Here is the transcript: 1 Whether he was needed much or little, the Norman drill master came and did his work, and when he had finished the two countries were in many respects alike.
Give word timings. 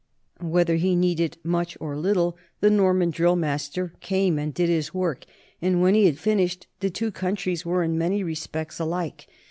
1 0.39 0.49
Whether 0.49 0.77
he 0.77 0.95
was 0.95 0.97
needed 0.97 1.37
much 1.43 1.77
or 1.79 1.95
little, 1.95 2.35
the 2.59 2.71
Norman 2.71 3.11
drill 3.11 3.35
master 3.35 3.93
came 3.99 4.39
and 4.39 4.51
did 4.51 4.67
his 4.67 4.95
work, 4.95 5.25
and 5.61 5.79
when 5.79 5.93
he 5.93 6.05
had 6.07 6.17
finished 6.17 6.65
the 6.79 6.89
two 6.89 7.11
countries 7.11 7.67
were 7.67 7.83
in 7.83 7.99
many 7.99 8.23
respects 8.23 8.79
alike. 8.79 9.27